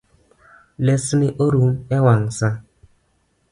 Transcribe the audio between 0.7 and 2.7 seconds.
Lesni orum ewang’ sa